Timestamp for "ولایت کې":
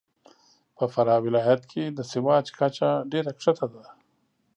1.25-1.83